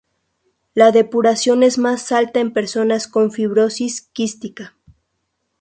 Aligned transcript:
La 0.73 0.91
depuración 0.91 1.61
es 1.61 1.77
más 1.77 2.11
alta 2.11 2.39
en 2.39 2.53
personas 2.53 3.05
con 3.07 3.31
fibrosis 3.31 4.01
quística. 4.01 4.75